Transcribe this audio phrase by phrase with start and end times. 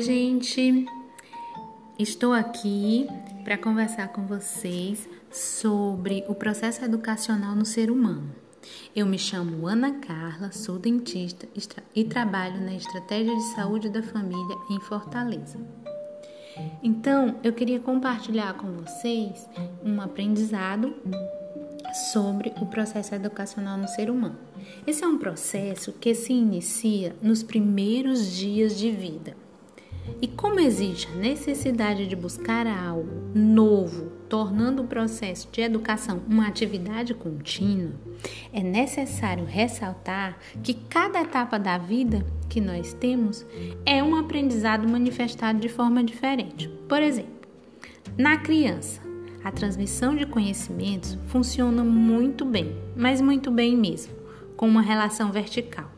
[0.00, 0.86] Gente,
[1.98, 3.06] estou aqui
[3.44, 8.34] para conversar com vocês sobre o processo educacional no ser humano.
[8.96, 11.46] Eu me chamo Ana Carla, sou dentista
[11.94, 15.58] e trabalho na Estratégia de Saúde da Família em Fortaleza.
[16.82, 19.46] Então, eu queria compartilhar com vocês
[19.84, 20.94] um aprendizado
[22.10, 24.38] sobre o processo educacional no ser humano.
[24.86, 29.36] Esse é um processo que se inicia nos primeiros dias de vida
[30.20, 36.46] e como existe a necessidade de buscar algo novo, tornando o processo de educação uma
[36.46, 37.92] atividade contínua,
[38.52, 43.44] é necessário ressaltar que cada etapa da vida que nós temos
[43.84, 46.68] é um aprendizado manifestado de forma diferente.
[46.88, 47.40] Por exemplo,
[48.16, 49.00] na criança,
[49.42, 54.12] a transmissão de conhecimentos funciona muito bem, mas muito bem mesmo,
[54.56, 55.90] com uma relação vertical,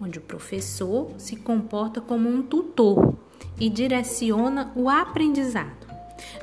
[0.00, 3.16] onde o professor se comporta como um tutor
[3.58, 5.86] e direciona o aprendizado.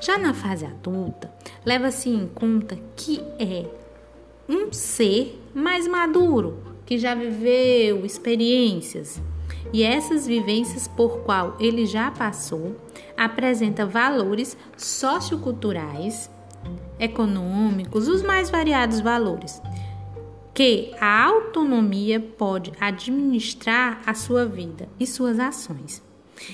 [0.01, 1.31] Já na fase adulta,
[1.65, 3.65] leva-se em conta que é
[4.47, 9.21] um ser mais maduro, que já viveu experiências
[9.71, 12.75] e essas vivências por qual ele já passou
[13.15, 16.31] apresenta valores socioculturais,
[16.97, 19.61] econômicos, os mais variados valores,
[20.53, 26.01] que a autonomia pode administrar a sua vida e suas ações.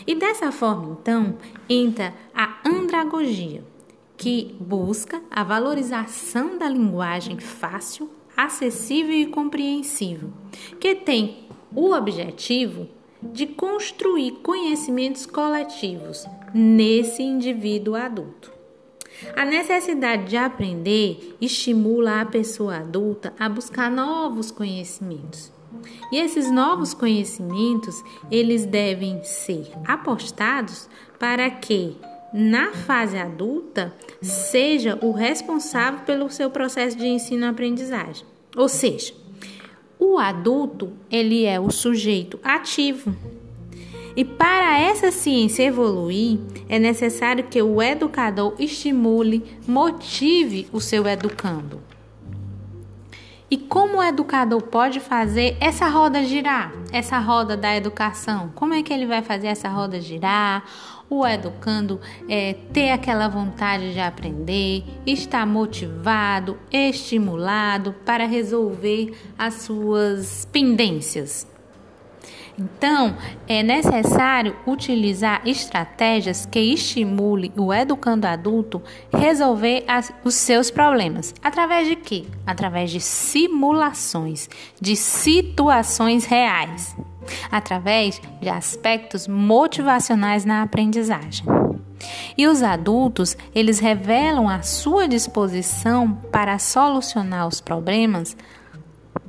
[0.06, 1.38] E dessa forma, então,
[1.70, 3.64] entra a andragogia,
[4.18, 10.32] que busca a valorização da linguagem fácil, acessível e compreensível,
[10.80, 12.88] que tem o objetivo
[13.22, 18.54] de construir conhecimentos coletivos nesse indivíduo adulto.
[19.36, 25.55] A necessidade de aprender estimula a pessoa adulta a buscar novos conhecimentos
[26.12, 31.98] e esses novos conhecimentos, eles devem ser apostados para que
[32.34, 38.26] na fase adulta seja o responsável pelo seu processo de ensino-aprendizagem.
[38.56, 39.14] Ou seja,
[39.98, 43.16] o adulto, ele é o sujeito ativo.
[44.16, 46.40] E para essa ciência evoluir,
[46.70, 51.82] é necessário que o educador estimule, motive o seu educando.
[53.50, 58.52] E como o educador pode fazer essa roda girar, essa roda da educação?
[58.56, 60.64] Como é que ele vai fazer essa roda girar?
[61.08, 70.46] O educando é, ter aquela vontade de aprender, estar motivado, estimulado para resolver as suas
[70.52, 71.48] pendências.
[72.58, 73.18] Então,
[73.48, 81.34] é necessário utilizar estratégias que estimulem o educando adulto resolver as, os seus problemas.
[81.44, 82.26] Através de quê?
[82.46, 84.50] Através de simulações,
[84.80, 86.96] de situações reais,
[87.52, 91.46] através de aspectos motivacionais na aprendizagem.
[92.38, 98.36] E os adultos, eles revelam a sua disposição para solucionar os problemas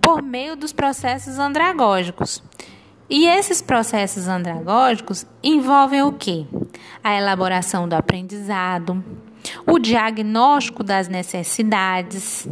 [0.01, 2.43] por meio dos processos andragógicos,
[3.09, 6.47] e esses processos andragógicos envolvem o que?
[7.03, 9.03] A elaboração do aprendizado,
[9.67, 12.49] o diagnóstico das necessidades,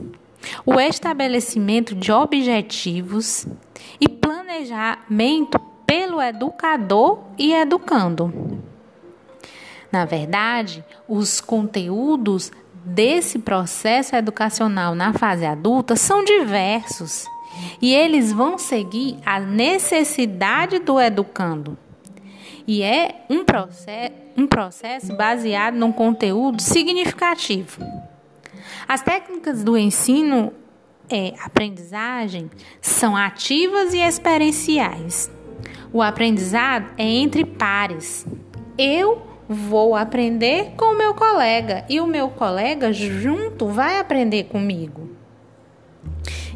[0.65, 3.47] o estabelecimento de objetivos
[4.01, 8.63] e planejamento pelo educador e educando.
[9.91, 12.53] Na verdade, os conteúdos
[12.85, 17.27] desse processo educacional na fase adulta são diversos
[17.81, 21.77] e eles vão seguir a necessidade do educando.
[22.67, 27.83] E é um processo, um processo baseado num conteúdo significativo.
[28.89, 30.53] As técnicas do ensino
[31.11, 32.51] é, aprendizagem
[32.81, 35.31] são ativas e experienciais.
[35.93, 38.27] O aprendizado é entre pares.
[38.77, 45.04] Eu vou aprender com o meu colega e o meu colega junto vai aprender comigo.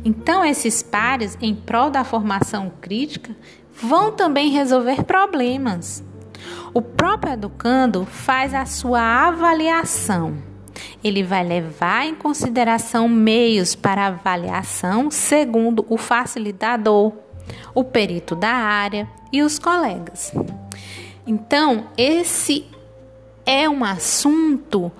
[0.04, 3.34] Então, esses pares, em prol da formação crítica,
[3.72, 6.02] vão também resolver problemas.
[6.72, 10.36] O próprio educando faz a sua avaliação.
[11.02, 17.12] Ele vai levar em consideração meios para avaliação segundo o facilitador,
[17.74, 20.32] o perito da área e os colegas.
[21.26, 22.66] Então, esse
[23.44, 24.90] é um assunto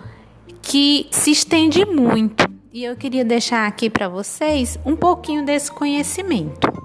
[0.62, 2.48] que se estende muito
[2.79, 6.78] e eu queria deixar aqui para vocês um pouquinho desse conhecimento.